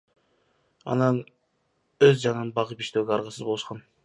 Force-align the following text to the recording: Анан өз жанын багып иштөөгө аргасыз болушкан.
Анан 0.93 1.19
өз 2.09 2.19
жанын 2.25 2.51
багып 2.57 2.83
иштөөгө 2.87 3.15
аргасыз 3.21 3.49
болушкан. 3.53 3.87